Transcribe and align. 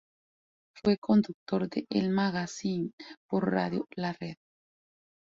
Fue 0.73 0.97
conductor 0.97 1.69
de 1.69 1.85
"El 1.91 2.09
Magazine" 2.09 2.89
por 3.29 3.51
Radio 3.51 3.85
La 3.95 4.13
Red. 4.13 4.33